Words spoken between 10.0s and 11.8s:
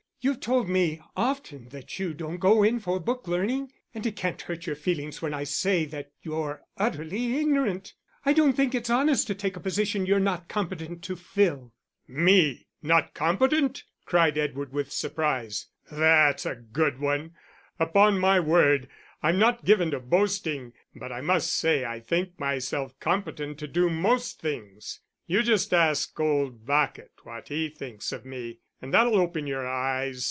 you're not competent to fill."